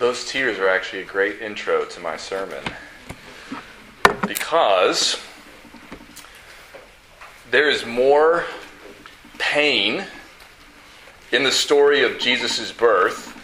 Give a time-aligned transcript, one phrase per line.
[0.00, 2.64] Those tears are actually a great intro to my sermon
[4.26, 5.20] because
[7.50, 8.46] there is more
[9.36, 10.06] pain
[11.32, 13.36] in the story of Jesus' birth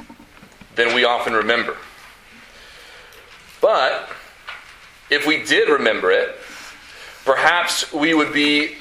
[0.76, 1.76] than we often remember.
[3.60, 4.08] But
[5.10, 6.38] if we did remember it,
[7.26, 8.76] perhaps we would be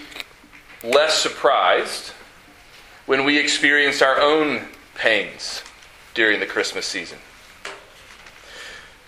[0.81, 2.11] less surprised
[3.05, 4.61] when we experienced our own
[4.95, 5.61] pains
[6.13, 7.17] during the Christmas season.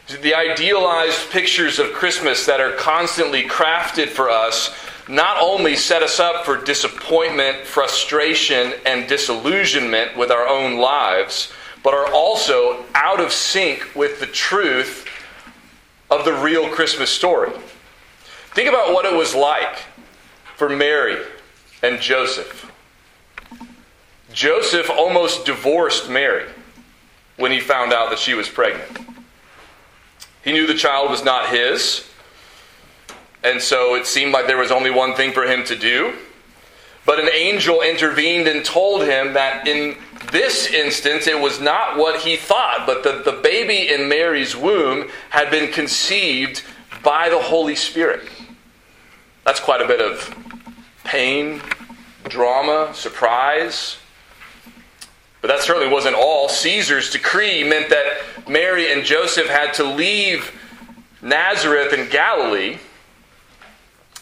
[0.07, 4.73] The idealized pictures of Christmas that are constantly crafted for us
[5.09, 11.51] not only set us up for disappointment, frustration, and disillusionment with our own lives,
[11.83, 15.05] but are also out of sync with the truth
[16.09, 17.51] of the real Christmas story.
[18.53, 19.83] Think about what it was like
[20.55, 21.21] for Mary
[21.83, 22.71] and Joseph.
[24.31, 26.47] Joseph almost divorced Mary
[27.35, 29.16] when he found out that she was pregnant.
[30.47, 32.09] He knew the child was not his,
[33.43, 36.13] and so it seemed like there was only one thing for him to do.
[37.05, 39.97] But an angel intervened and told him that in
[40.31, 45.09] this instance it was not what he thought, but that the baby in Mary's womb
[45.31, 46.63] had been conceived
[47.03, 48.29] by the Holy Spirit.
[49.43, 50.33] That's quite a bit of
[51.03, 51.61] pain,
[52.29, 53.97] drama, surprise.
[55.47, 56.49] But that certainly wasn't all.
[56.49, 58.17] Caesar's decree meant that
[58.49, 60.51] Mary and Joseph had to leave
[61.21, 62.79] Nazareth in Galilee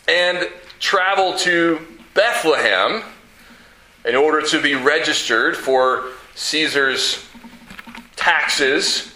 [0.08, 0.48] and
[0.80, 1.80] travel to
[2.14, 3.02] Bethlehem
[4.06, 7.26] in order to be registered for Caesar's
[8.16, 9.12] taxes.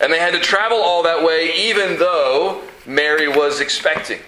[0.00, 4.20] And they had to travel all that way even though Mary was expecting.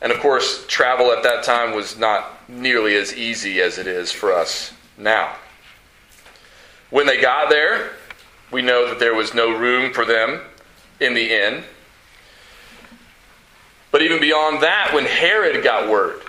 [0.00, 4.10] And of course, travel at that time was not nearly as easy as it is
[4.10, 5.36] for us now.
[6.92, 7.92] When they got there,
[8.50, 10.42] we know that there was no room for them
[11.00, 11.64] in the inn.
[13.90, 16.20] But even beyond that, when Herod got word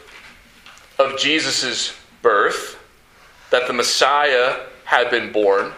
[0.97, 2.79] of Jesus' birth,
[3.51, 5.73] that the Messiah had been born,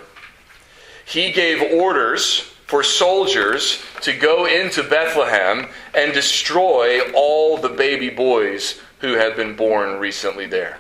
[1.04, 5.66] he gave orders for soldiers to go into Bethlehem
[5.96, 10.78] and destroy all the baby boys who had been born recently there.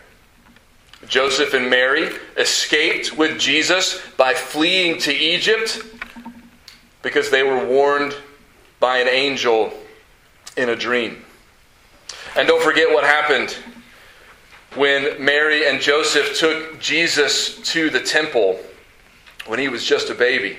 [1.07, 5.81] Joseph and Mary escaped with Jesus by fleeing to Egypt
[7.01, 8.15] because they were warned
[8.79, 9.73] by an angel
[10.57, 11.23] in a dream.
[12.35, 13.55] And don't forget what happened
[14.75, 18.59] when Mary and Joseph took Jesus to the temple
[19.45, 20.57] when he was just a baby.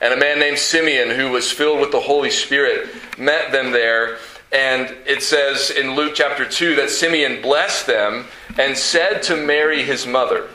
[0.00, 2.88] And a man named Simeon, who was filled with the Holy Spirit,
[3.18, 4.16] met them there.
[4.50, 8.26] And it says in Luke chapter 2 that Simeon blessed them
[8.58, 10.48] and said to Mary, his mother,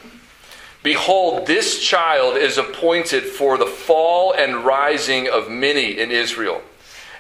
[0.84, 6.62] Behold, this child is appointed for the fall and rising of many in Israel,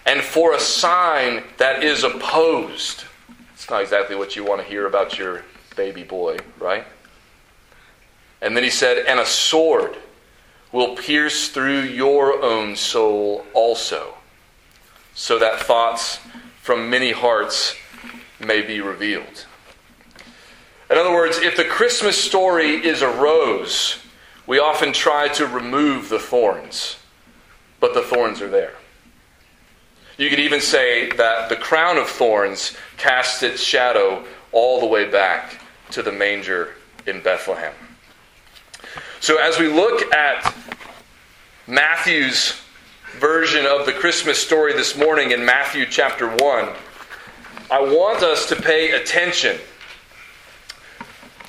[0.05, 3.05] and for a sign that is opposed.
[3.53, 5.43] It's not exactly what you want to hear about your
[5.75, 6.85] baby boy, right?
[8.41, 9.97] And then he said, And a sword
[10.71, 14.13] will pierce through your own soul also,
[15.15, 16.19] so that thoughts
[16.61, 17.75] from many hearts
[18.39, 19.45] may be revealed.
[20.90, 23.97] In other words, if the Christmas story is a rose,
[24.46, 26.97] we often try to remove the thorns,
[27.79, 28.75] but the thorns are there.
[30.18, 35.09] You could even say that the crown of thorns casts its shadow all the way
[35.09, 35.59] back
[35.91, 36.75] to the manger
[37.07, 37.73] in Bethlehem.
[39.19, 40.53] So, as we look at
[41.67, 42.62] Matthew's
[43.19, 46.69] version of the Christmas story this morning in Matthew chapter 1,
[47.72, 49.57] I want us to pay attention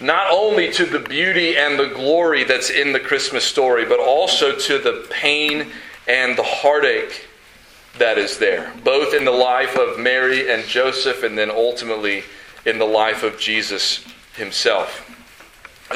[0.01, 4.57] not only to the beauty and the glory that's in the Christmas story, but also
[4.57, 5.69] to the pain
[6.07, 7.27] and the heartache
[7.99, 12.25] that is there, both in the life of Mary and Joseph, and then ultimately
[12.67, 14.05] in the life of Jesus
[14.35, 15.03] himself.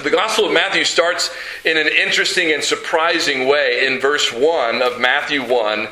[0.02, 1.30] The Gospel of Matthew starts
[1.64, 3.86] in an interesting and surprising way.
[3.86, 5.88] In verse 1 of Matthew 1,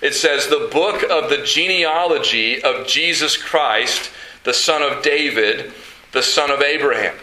[0.00, 4.10] it says, The book of the genealogy of Jesus Christ,
[4.44, 5.70] the son of David,
[6.12, 7.14] the son of Abraham.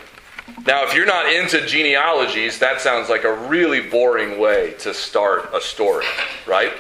[0.65, 5.49] Now, if you're not into genealogies, that sounds like a really boring way to start
[5.53, 6.05] a story,
[6.45, 6.73] right?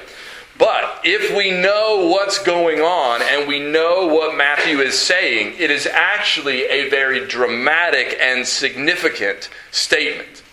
[0.57, 5.71] But if we know what's going on and we know what Matthew is saying, it
[5.71, 10.43] is actually a very dramatic and significant statement.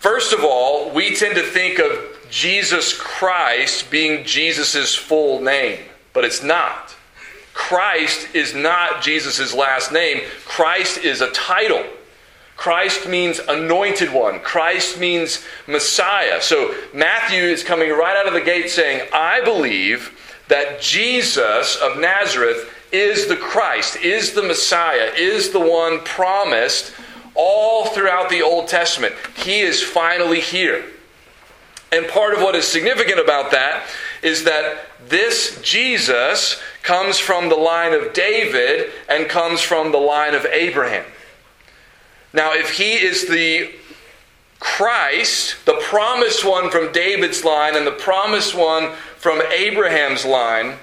[0.00, 6.24] First of all, we tend to think of Jesus Christ being Jesus' full name, but
[6.24, 6.96] it's not.
[7.52, 11.84] Christ is not Jesus' last name, Christ is a title.
[12.56, 14.38] Christ means anointed one.
[14.40, 16.42] Christ means Messiah.
[16.42, 20.14] So Matthew is coming right out of the gate saying, I believe
[20.48, 26.92] that Jesus of Nazareth is the Christ, is the Messiah, is the one promised
[27.34, 29.14] all throughout the Old Testament.
[29.36, 30.84] He is finally here.
[31.92, 33.86] And part of what is significant about that
[34.22, 40.34] is that this Jesus comes from the line of David and comes from the line
[40.34, 41.04] of Abraham.
[42.32, 43.70] Now, if he is the
[44.58, 50.78] Christ, the promised one from David's line and the promised one from Abraham's line,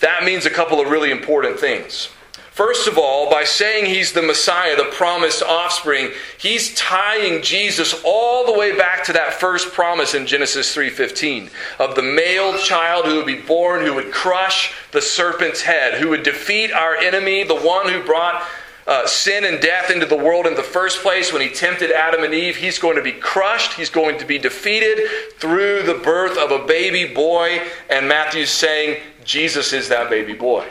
[0.00, 2.08] that means a couple of really important things.
[2.52, 8.44] First of all, by saying he's the Messiah, the promised offspring, he's tying Jesus all
[8.44, 13.16] the way back to that first promise in Genesis 3:15 of the male child who
[13.16, 17.54] would be born who would crush the serpent's head, who would defeat our enemy, the
[17.54, 18.46] one who brought
[18.86, 22.22] uh, sin and death into the world in the first place when he tempted Adam
[22.22, 22.56] and Eve.
[22.56, 23.74] He's going to be crushed.
[23.74, 25.08] He's going to be defeated
[25.38, 27.62] through the birth of a baby boy.
[27.88, 30.66] And Matthew's saying Jesus is that baby boy.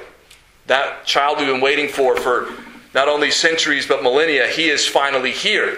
[0.67, 2.49] That child we've been waiting for for
[2.93, 5.77] not only centuries but millennia, he is finally here.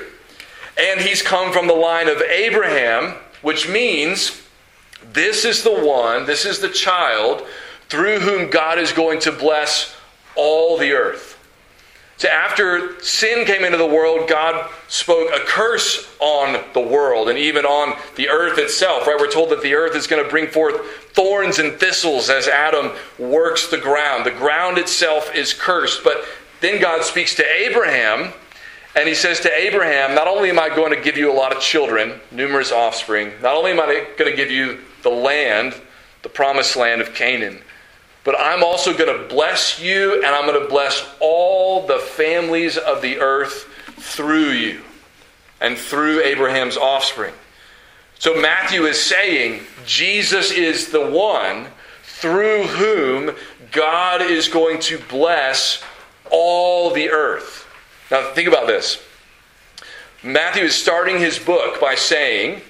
[0.78, 4.42] And he's come from the line of Abraham, which means
[5.12, 7.46] this is the one, this is the child
[7.90, 9.96] through whom God is going to bless
[10.36, 11.33] all the earth.
[12.24, 17.38] So after sin came into the world, God spoke a curse on the world and
[17.38, 19.06] even on the earth itself.
[19.06, 19.18] Right?
[19.20, 22.94] We're told that the earth is going to bring forth thorns and thistles as Adam
[23.20, 24.26] works the ground.
[24.26, 26.06] The ground itself is cursed.
[26.06, 26.24] But
[26.62, 28.32] then God speaks to Abraham,
[28.96, 31.54] and he says to Abraham, Not only am I going to give you a lot
[31.54, 35.76] of children, numerous offspring, not only am I going to give you the land,
[36.22, 37.62] the promised land of Canaan,
[38.24, 42.78] but I'm also going to bless you, and I'm going to bless all the families
[42.78, 43.68] of the earth
[43.98, 44.82] through you
[45.60, 47.34] and through Abraham's offspring.
[48.20, 51.68] So Matthew is saying Jesus is the one
[52.04, 53.36] through whom
[53.72, 55.84] God is going to bless
[56.32, 57.68] all the earth.
[58.10, 59.04] Now, think about this.
[60.24, 62.62] Matthew is starting his book by saying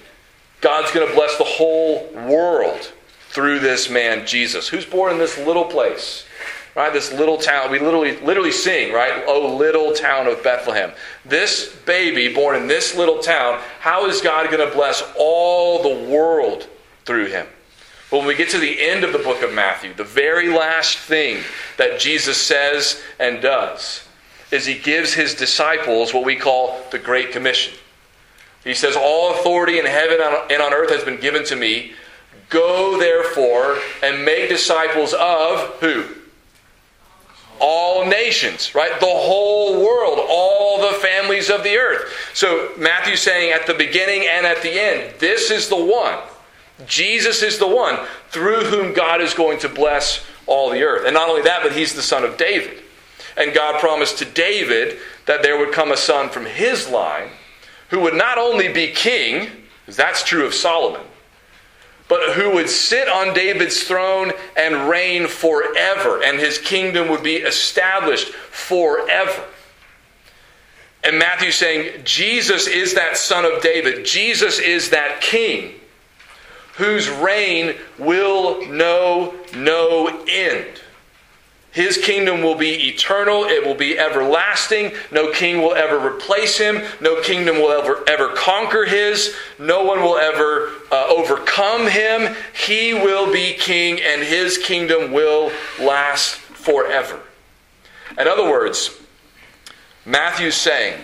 [0.60, 2.63] God's going to bless the whole world
[3.34, 6.24] through this man Jesus, who's born in this little place,
[6.76, 6.92] right?
[6.92, 7.70] This little town.
[7.70, 9.24] We literally literally sing, right?
[9.26, 10.92] Oh, little town of Bethlehem.
[11.24, 16.08] This baby born in this little town, how is God going to bless all the
[16.08, 16.68] world
[17.04, 17.46] through him?
[18.10, 20.98] But when we get to the end of the book of Matthew, the very last
[20.98, 21.42] thing
[21.76, 24.06] that Jesus says and does
[24.52, 27.74] is he gives his disciples what we call the Great Commission.
[28.62, 31.94] He says, All authority in heaven and on earth has been given to me.
[32.54, 36.04] Go therefore and make disciples of who?
[37.58, 38.98] All nations, right?
[39.00, 42.12] The whole world, all the families of the earth.
[42.32, 46.20] So Matthew's saying at the beginning and at the end, this is the one.
[46.86, 47.98] Jesus is the one
[48.30, 51.06] through whom God is going to bless all the earth.
[51.06, 52.84] And not only that, but he's the son of David.
[53.36, 57.30] And God promised to David that there would come a son from his line
[57.90, 59.48] who would not only be king,
[59.84, 61.02] because that's true of Solomon,
[62.08, 67.36] but who would sit on David's throne and reign forever, and his kingdom would be
[67.36, 69.44] established forever.
[71.02, 74.06] And Matthew's saying, Jesus is that son of David.
[74.06, 75.74] Jesus is that king
[76.76, 80.80] whose reign will know no end.
[81.74, 84.92] His kingdom will be eternal, it will be everlasting.
[85.10, 90.00] No king will ever replace him, no kingdom will ever, ever conquer his, no one
[90.00, 92.36] will ever uh, overcome him.
[92.64, 95.50] He will be king, and his kingdom will
[95.80, 97.20] last forever.
[98.16, 98.96] In other words,
[100.06, 101.00] Matthew's saying,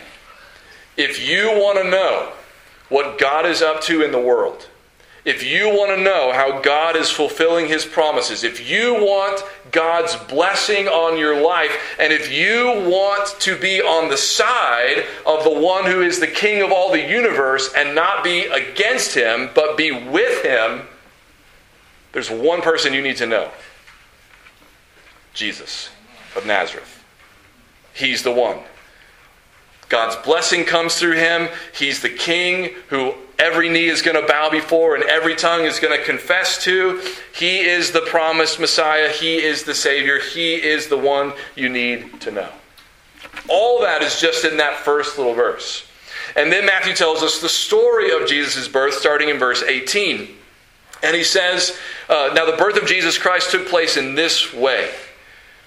[0.97, 2.33] if you want to know
[2.91, 4.69] what God is up to in the world,
[5.25, 10.17] if you want to know how God is fulfilling his promises, if you want God's
[10.17, 15.51] blessing on your life, and if you want to be on the side of the
[15.51, 19.77] one who is the king of all the universe and not be against him, but
[19.77, 20.83] be with him,
[22.13, 23.51] there's one person you need to know
[25.35, 25.91] Jesus
[26.35, 27.05] of Nazareth.
[27.93, 28.59] He's the one.
[29.91, 31.49] God's blessing comes through him.
[31.75, 35.81] He's the king who every knee is going to bow before and every tongue is
[35.81, 37.03] going to confess to.
[37.35, 39.11] He is the promised Messiah.
[39.11, 40.21] He is the Savior.
[40.21, 42.49] He is the one you need to know.
[43.49, 45.87] All that is just in that first little verse.
[46.37, 50.29] And then Matthew tells us the story of Jesus' birth starting in verse 18.
[51.03, 51.77] And he says,
[52.09, 54.91] uh, Now the birth of Jesus Christ took place in this way.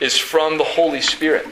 [0.00, 1.46] is from the Holy Spirit.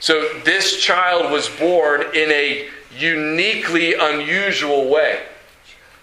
[0.00, 5.22] So this child was born in a uniquely unusual way.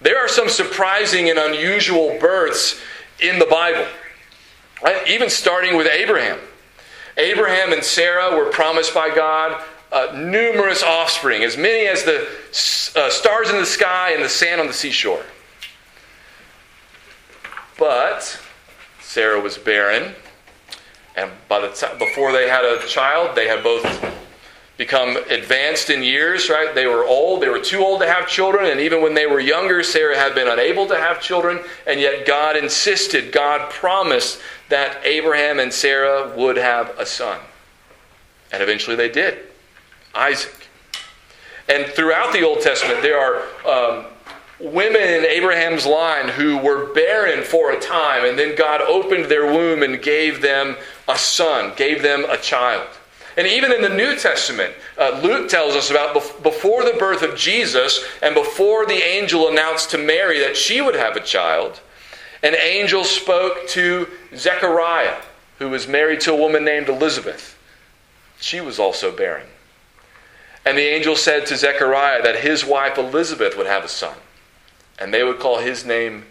[0.01, 2.79] There are some surprising and unusual births
[3.19, 3.87] in the Bible,
[4.83, 5.07] right?
[5.07, 6.39] even starting with Abraham.
[7.17, 12.27] Abraham and Sarah were promised by God uh, numerous offspring, as many as the
[12.97, 15.23] uh, stars in the sky and the sand on the seashore.
[17.79, 18.39] But
[18.99, 20.13] Sarah was barren,
[21.15, 23.83] and by the time before they had a child, they had both
[24.77, 26.75] become advanced in years, right?
[26.75, 29.39] They were old, they were too old to have children, and even when they were
[29.39, 34.99] younger, Sarah had been unable to have children, and yet God insisted, God promised that
[35.05, 37.39] Abraham and Sarah would have a son.
[38.51, 39.39] And eventually they did
[40.13, 40.67] Isaac.
[41.69, 44.05] And throughout the Old Testament, there are um,
[44.59, 49.45] women in Abraham's line who were barren for a time, and then God opened their
[49.45, 50.75] womb and gave them
[51.07, 52.87] a son, gave them a child.
[53.37, 57.35] And even in the New Testament, uh, Luke tells us about before the birth of
[57.35, 61.81] Jesus and before the angel announced to Mary that she would have a child,
[62.43, 65.21] an angel spoke to Zechariah,
[65.59, 67.57] who was married to a woman named Elizabeth.
[68.39, 69.47] She was also barren.
[70.65, 74.15] And the angel said to Zechariah that his wife Elizabeth would have a son,
[74.97, 76.25] and they would call his name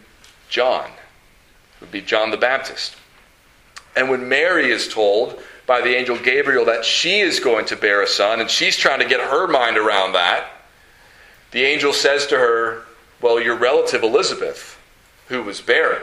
[0.49, 2.97] John, it would be John the Baptist.
[3.97, 8.03] And when Mary is told by the angel Gabriel that she is going to bear
[8.03, 10.47] a son, and she's trying to get her mind around that,
[11.53, 12.83] the angel says to her,
[13.21, 14.79] Well, your relative Elizabeth,
[15.29, 16.03] who was barren,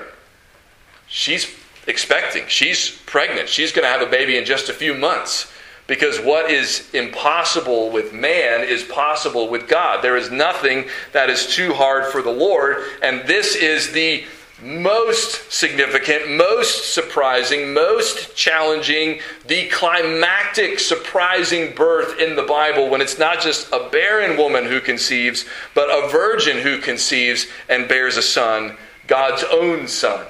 [1.07, 1.53] she's
[1.87, 5.51] expecting, she's pregnant, she's going to have a baby in just a few months.
[5.87, 10.01] Because what is impossible with man is possible with God.
[10.01, 14.23] There is nothing that is too hard for the Lord, and this is the
[14.61, 23.17] most significant, most surprising, most challenging, the climactic, surprising birth in the Bible when it's
[23.17, 28.21] not just a barren woman who conceives, but a virgin who conceives and bears a
[28.21, 28.77] son,
[29.07, 30.25] God's own son,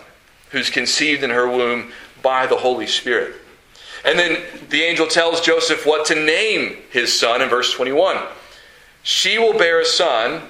[0.52, 3.36] who's conceived in her womb by the Holy Spirit.
[4.06, 8.18] And then the angel tells Joseph what to name his son in verse 21.
[9.04, 10.42] She will bear a son,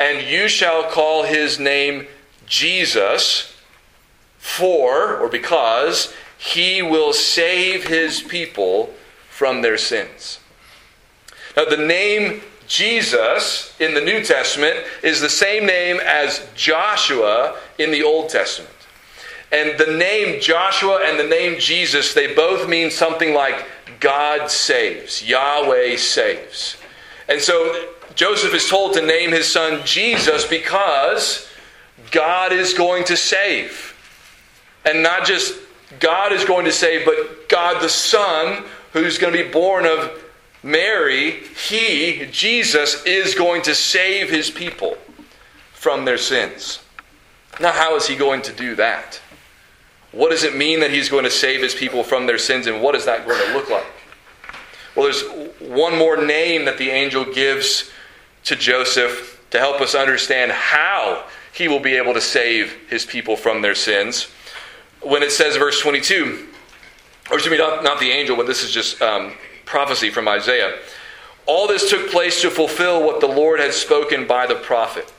[0.00, 2.06] and you shall call his name
[2.48, 3.54] Jesus,
[4.38, 8.94] for, or because, he will save his people
[9.30, 10.38] from their sins.
[11.56, 17.90] Now, the name Jesus in the New Testament is the same name as Joshua in
[17.90, 18.74] the Old Testament.
[19.50, 23.66] And the name Joshua and the name Jesus, they both mean something like
[23.98, 26.76] God saves, Yahweh saves.
[27.28, 31.47] And so Joseph is told to name his son Jesus because
[32.10, 33.94] God is going to save.
[34.84, 35.58] And not just
[36.00, 40.24] God is going to save, but God the Son, who's going to be born of
[40.62, 44.96] Mary, he, Jesus, is going to save his people
[45.72, 46.80] from their sins.
[47.60, 49.20] Now, how is he going to do that?
[50.12, 52.82] What does it mean that he's going to save his people from their sins, and
[52.82, 53.86] what is that going to look like?
[54.94, 55.22] Well, there's
[55.60, 57.90] one more name that the angel gives
[58.44, 63.36] to Joseph to help us understand how he will be able to save his people
[63.36, 64.28] from their sins.
[65.02, 66.48] When it says, verse 22,
[67.30, 70.78] or excuse me, not, not the angel, but this is just um, prophecy from Isaiah.
[71.46, 75.12] All this took place to fulfill what the Lord had spoken by the prophet.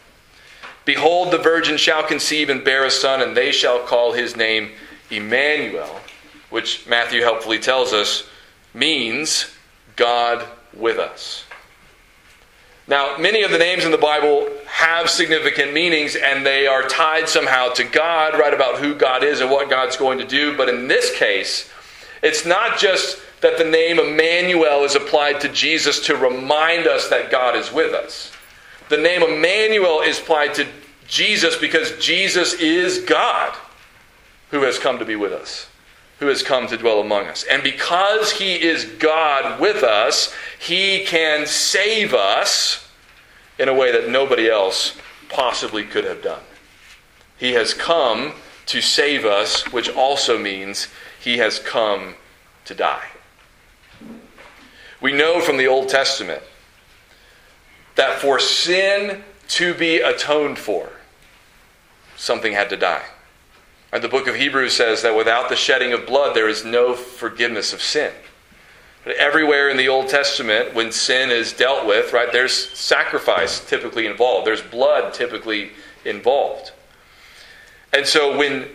[0.85, 4.71] Behold, the virgin shall conceive and bear a son, and they shall call his name
[5.11, 6.01] Emmanuel,
[6.49, 8.27] which Matthew helpfully tells us
[8.73, 9.51] means
[9.95, 11.45] God with us.
[12.89, 17.29] Now, many of the names in the Bible have significant meanings and they are tied
[17.29, 20.57] somehow to God, right about who God is and what God's going to do.
[20.57, 21.69] But in this case,
[22.23, 27.29] it's not just that the name Emmanuel is applied to Jesus to remind us that
[27.29, 28.31] God is with us.
[28.89, 30.67] The name Emmanuel is applied to
[31.07, 33.55] Jesus because Jesus is God
[34.49, 35.68] who has come to be with us
[36.19, 37.45] who has come to dwell among us.
[37.49, 42.87] And because he is God with us, he can save us
[43.57, 44.97] in a way that nobody else
[45.29, 46.41] possibly could have done.
[47.37, 48.33] He has come
[48.65, 50.89] to save us, which also means
[51.21, 52.15] he has come
[52.65, 53.07] to die.
[55.01, 56.43] We know from the Old Testament
[57.95, 60.89] that for sin to be atoned for,
[62.17, 63.05] something had to die.
[63.91, 66.93] And the book of Hebrews says that without the shedding of blood, there is no
[66.93, 68.11] forgiveness of sin.
[69.03, 74.05] But everywhere in the Old Testament, when sin is dealt with, right, there's sacrifice typically
[74.05, 74.45] involved.
[74.45, 75.71] There's blood typically
[76.05, 76.71] involved.
[77.91, 78.67] And so when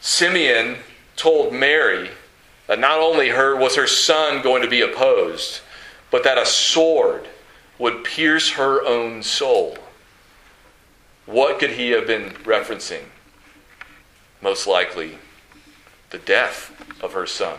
[0.00, 0.78] Simeon
[1.16, 2.10] told Mary
[2.66, 5.60] that not only her was her son going to be opposed,
[6.10, 7.28] but that a sword
[7.78, 9.76] would pierce her own soul.
[11.26, 13.04] What could he have been referencing?
[14.42, 15.18] Most likely,
[16.10, 17.58] the death of her son.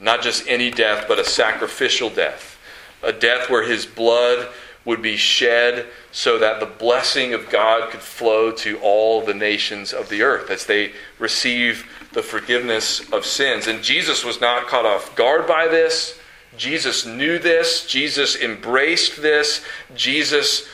[0.00, 2.58] Not just any death, but a sacrificial death.
[3.02, 4.48] A death where his blood
[4.84, 9.92] would be shed so that the blessing of God could flow to all the nations
[9.92, 13.68] of the earth as they receive the forgiveness of sins.
[13.68, 16.18] And Jesus was not caught off guard by this.
[16.56, 17.86] Jesus knew this.
[17.86, 19.64] Jesus embraced this.
[19.94, 20.68] Jesus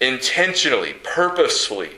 [0.00, 1.90] intentionally, purposefully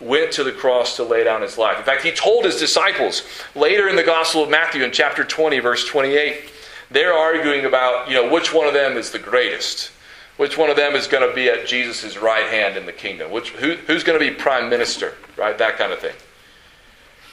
[0.00, 1.78] went to the cross to lay down his life.
[1.78, 3.22] In fact, he told his disciples
[3.54, 6.50] later in the Gospel of Matthew in chapter 20, verse 28,
[6.90, 9.90] they're arguing about, you know, which one of them is the greatest.
[10.36, 13.32] Which one of them is going to be at Jesus' right hand in the kingdom?
[13.32, 15.14] Which, who, who's going to be prime minister?
[15.36, 15.58] Right?
[15.58, 16.14] That kind of thing.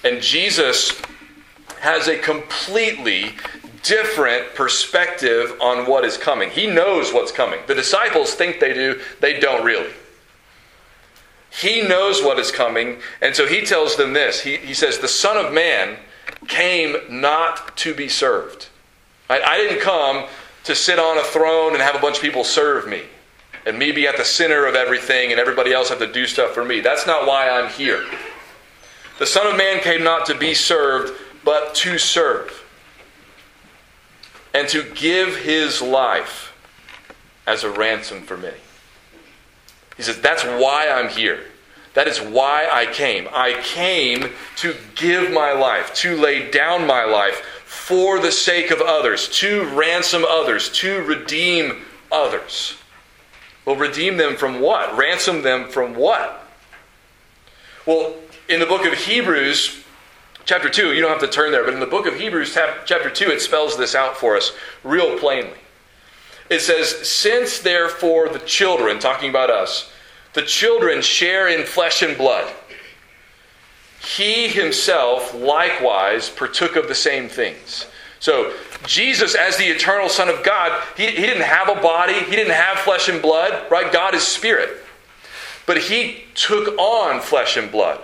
[0.03, 1.00] And Jesus
[1.81, 3.36] has a completely
[3.84, 6.50] different perspective on what is coming.
[6.50, 7.60] He knows what's coming.
[7.67, 9.91] The disciples think they do, they don't really.
[11.59, 14.41] He knows what is coming, and so he tells them this.
[14.41, 15.97] He, he says, The Son of Man
[16.47, 18.67] came not to be served.
[19.29, 20.27] I, I didn't come
[20.65, 23.03] to sit on a throne and have a bunch of people serve me
[23.65, 26.53] and me be at the center of everything and everybody else have to do stuff
[26.53, 26.81] for me.
[26.81, 28.05] That's not why I'm here.
[29.17, 32.63] The Son of Man came not to be served, but to serve
[34.53, 36.53] and to give his life
[37.47, 38.57] as a ransom for many.
[39.97, 41.39] He says, That's why I'm here.
[41.93, 43.27] That is why I came.
[43.31, 48.81] I came to give my life, to lay down my life for the sake of
[48.81, 52.75] others, to ransom others, to redeem others.
[53.63, 54.95] Well, redeem them from what?
[54.97, 56.45] Ransom them from what?
[57.86, 58.15] Well,
[58.49, 59.84] in the book of Hebrews,
[60.43, 63.10] chapter 2, you don't have to turn there, but in the book of Hebrews, chapter
[63.10, 64.51] 2, it spells this out for us
[64.84, 65.58] real plainly.
[66.49, 69.91] It says, Since therefore the children, talking about us,
[70.34, 72.53] the children share in flesh and blood,
[73.99, 77.88] he himself likewise partook of the same things.
[78.19, 78.53] So,
[78.86, 82.53] Jesus, as the eternal Son of God, he, he didn't have a body, he didn't
[82.53, 83.91] have flesh and blood, right?
[83.91, 84.84] God is spirit.
[85.65, 88.01] But he took on flesh and blood.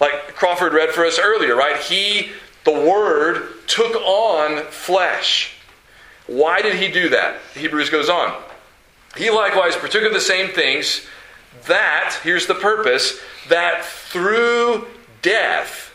[0.00, 1.80] Like Crawford read for us earlier, right?
[1.80, 2.30] He,
[2.64, 5.53] the Word, took on flesh.
[6.26, 7.36] Why did he do that?
[7.54, 8.42] Hebrews goes on.
[9.16, 11.06] He likewise partook of the same things,
[11.66, 14.86] that, here's the purpose, that through
[15.22, 15.94] death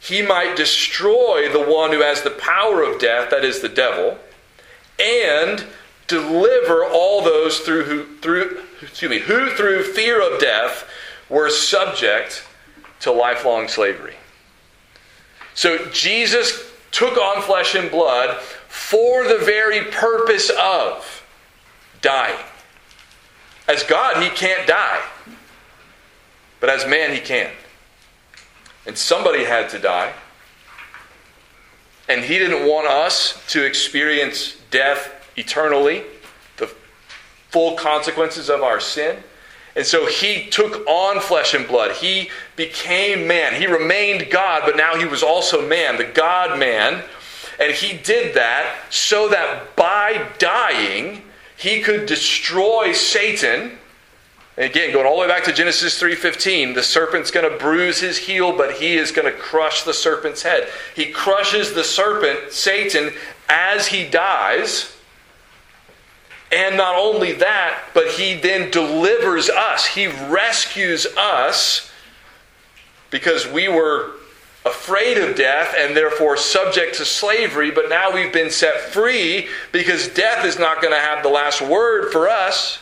[0.00, 4.18] he might destroy the one who has the power of death, that is the devil,
[4.98, 5.64] and
[6.06, 10.86] deliver all those through who through excuse me, who through fear of death
[11.30, 12.44] were subject
[13.00, 14.14] to lifelong slavery.
[15.54, 18.40] So Jesus took on flesh and blood
[18.74, 21.24] for the very purpose of
[22.02, 22.44] dying.
[23.68, 25.00] As God, he can't die.
[26.58, 27.52] But as man, he can.
[28.84, 30.12] And somebody had to die.
[32.08, 36.02] And he didn't want us to experience death eternally,
[36.56, 36.68] the
[37.50, 39.18] full consequences of our sin.
[39.76, 41.92] And so he took on flesh and blood.
[41.92, 43.54] He became man.
[43.54, 47.04] He remained God, but now he was also man, the God man.
[47.60, 51.22] And he did that so that by dying,
[51.56, 53.78] he could destroy Satan.
[54.56, 58.00] And again, going all the way back to Genesis 3:15, the serpent's going to bruise
[58.00, 60.68] his heel, but he is going to crush the serpent's head.
[60.94, 63.12] He crushes the serpent, Satan,
[63.48, 64.92] as he dies.
[66.52, 69.86] And not only that, but he then delivers us.
[69.86, 71.90] He rescues us
[73.10, 74.12] because we were
[74.64, 80.08] afraid of death and therefore subject to slavery, but now we've been set free because
[80.08, 82.78] death is not going to have the last word for us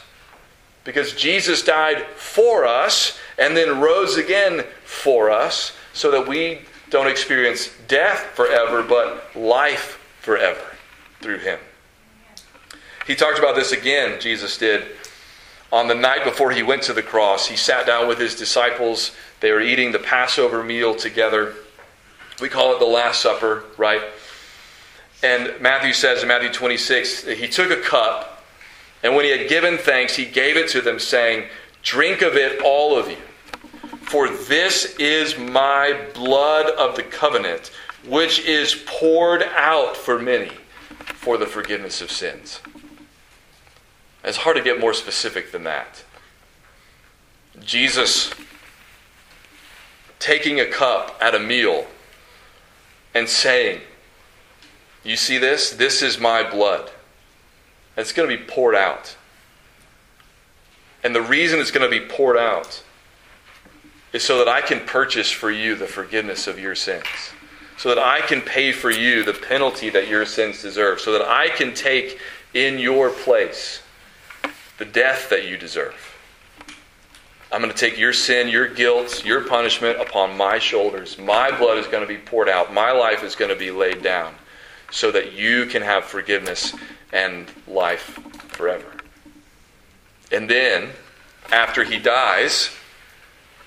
[0.85, 7.09] because Jesus died for us and then rose again for us so that we don't
[7.09, 10.77] experience death forever, but life forever
[11.21, 11.59] through him.
[13.07, 14.85] He talked about this again, Jesus did.
[15.73, 19.13] On the night before he went to the cross, he sat down with his disciples.
[19.41, 21.55] They were eating the Passover meal together.
[22.43, 24.03] We call it the Last Supper, right?
[25.23, 28.45] And Matthew says in Matthew 26, he took a cup,
[29.05, 31.49] and when he had given thanks, he gave it to them, saying,
[31.85, 33.19] Drink of it, all of you.
[34.03, 37.71] For this is my blood of the covenant,
[38.09, 40.51] which is poured out for many
[41.15, 42.61] for the forgiveness of sins.
[44.25, 46.03] It's hard to get more specific than that.
[47.61, 48.35] Jesus
[50.19, 51.87] taking a cup at a meal
[53.15, 53.81] and saying,
[55.05, 55.71] You see this?
[55.71, 56.91] This is my blood.
[57.97, 59.17] It's going to be poured out.
[61.05, 62.83] And the reason it's going to be poured out
[64.13, 67.07] is so that I can purchase for you the forgiveness of your sins.
[67.77, 71.01] So that I can pay for you the penalty that your sins deserve.
[71.01, 72.19] So that I can take
[72.55, 73.83] in your place
[74.79, 76.12] the death that you deserve.
[77.53, 81.19] I'm going to take your sin, your guilt, your punishment upon my shoulders.
[81.19, 82.73] My blood is going to be poured out.
[82.73, 84.35] My life is going to be laid down
[84.91, 86.75] so that you can have forgiveness
[87.13, 88.91] and life forever.
[90.33, 90.89] And then,
[91.51, 92.71] after he dies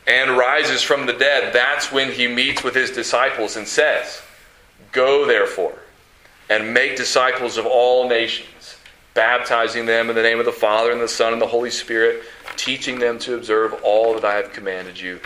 [0.07, 4.19] and rises from the dead, that's when he meets with his disciples and says,
[4.91, 5.77] Go therefore
[6.49, 8.77] and make disciples of all nations,
[9.13, 12.23] baptizing them in the name of the Father and the Son and the Holy Spirit,
[12.57, 15.19] teaching them to observe all that I have commanded you.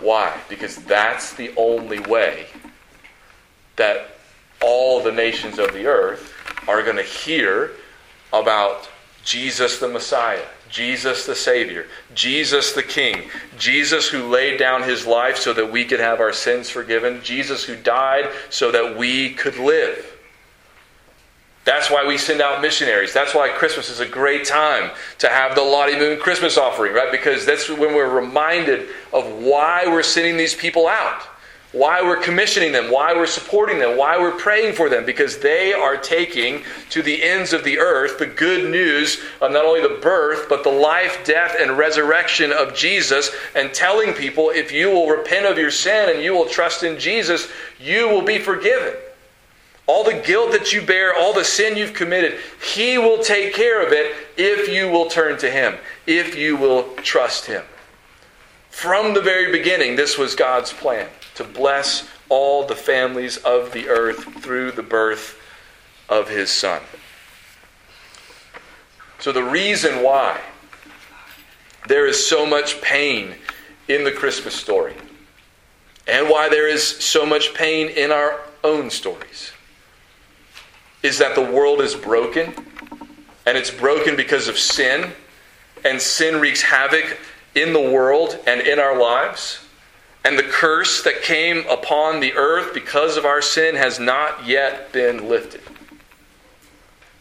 [0.00, 0.38] Why?
[0.48, 2.46] Because that's the only way
[3.76, 4.16] that
[4.60, 6.34] all the nations of the earth
[6.68, 7.72] are going to hear
[8.32, 8.88] about
[9.24, 15.36] Jesus the Messiah, Jesus the Savior, Jesus the King, Jesus who laid down his life
[15.36, 19.56] so that we could have our sins forgiven, Jesus who died so that we could
[19.56, 20.11] live.
[21.64, 23.12] That's why we send out missionaries.
[23.12, 27.12] That's why Christmas is a great time to have the Lottie Moon Christmas offering, right?
[27.12, 31.22] Because that's when we're reminded of why we're sending these people out
[31.72, 35.72] why we're commissioning them, why we're supporting them, why we're praying for them, because they
[35.72, 40.00] are taking to the ends of the earth the good news of not only the
[40.02, 45.08] birth, but the life, death, and resurrection of Jesus, and telling people if you will
[45.08, 48.92] repent of your sin and you will trust in Jesus, you will be forgiven.
[49.86, 52.38] All the guilt that you bear, all the sin you've committed,
[52.72, 55.74] He will take care of it if you will turn to Him,
[56.06, 57.64] if you will trust Him.
[58.70, 63.88] From the very beginning, this was God's plan to bless all the families of the
[63.88, 65.38] earth through the birth
[66.08, 66.80] of his son.
[69.18, 70.40] So, the reason why
[71.86, 73.34] there is so much pain
[73.88, 74.94] in the Christmas story,
[76.06, 79.52] and why there is so much pain in our own stories,
[81.02, 82.54] is that the world is broken,
[83.46, 85.12] and it's broken because of sin,
[85.84, 87.18] and sin wreaks havoc
[87.54, 89.60] in the world and in our lives.
[90.24, 94.92] And the curse that came upon the earth because of our sin has not yet
[94.92, 95.62] been lifted.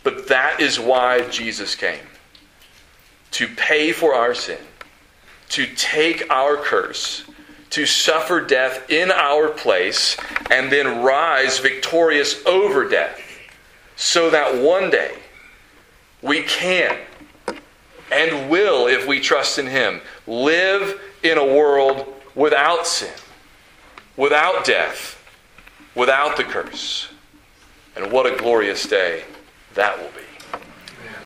[0.04, 2.06] But that is why Jesus came
[3.32, 4.60] to pay for our sin,
[5.50, 7.24] to take our curse,
[7.70, 10.18] to suffer death in our place,
[10.50, 13.20] and then rise victorious over death,
[14.02, 15.14] so that one day
[16.24, 16.98] we can
[18.12, 23.14] and will, if we trust in Him, live in a world without sin,
[24.18, 25.24] without death,
[25.94, 27.10] without the curse.
[27.96, 29.24] And what a glorious day
[29.76, 30.31] that will be.